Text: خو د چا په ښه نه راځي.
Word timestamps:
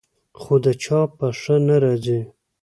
خو 0.39 0.53
د 0.63 0.65
چا 0.83 0.99
په 1.17 1.27
ښه 1.39 1.55
نه 1.67 1.75
راځي. 1.83 2.19